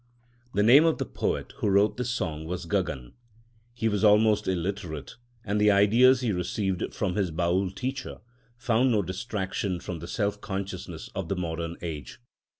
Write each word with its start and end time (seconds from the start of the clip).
The 0.55 0.63
name 0.63 0.83
of 0.85 0.97
the 0.97 1.05
poet 1.05 1.53
who 1.57 1.69
wrote 1.69 1.95
this 1.97 2.09
song 2.09 2.45
was 2.45 2.65
Gagan. 2.65 3.11
He 3.75 3.87
was 3.87 4.03
almost 4.03 4.47
illiterate; 4.47 5.15
and 5.45 5.61
the 5.61 5.69
ideas 5.69 6.21
he 6.21 6.31
received 6.31 6.91
from 6.95 7.13
his 7.13 7.29
Baül 7.29 7.75
teacher 7.75 8.19
found 8.57 8.91
no 8.91 9.03
distraction 9.03 9.79
from 9.79 9.99
the 9.99 10.07
self 10.07 10.41
consciousness 10.41 11.11
of 11.13 11.29
the 11.29 11.35
modern 11.35 11.77
age. 11.83 12.19